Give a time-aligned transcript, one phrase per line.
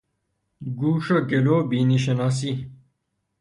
[0.77, 2.69] گوش و گلو و بینی شناسی